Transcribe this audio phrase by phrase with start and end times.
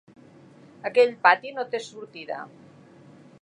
[0.89, 2.41] Aquell pati no té sortida.